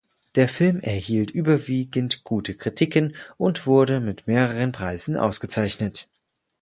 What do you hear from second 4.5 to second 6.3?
Preisen ausgezeichnet.